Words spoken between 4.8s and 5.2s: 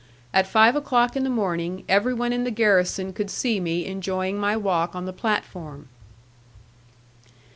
on the